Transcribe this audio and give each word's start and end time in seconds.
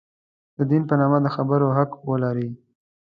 د 0.57 0.59
دین 0.71 0.83
په 0.89 0.93
نامه 0.99 1.17
د 1.21 1.27
خبرو 1.35 1.67
حق 1.77 1.91
ولري. 2.09 2.49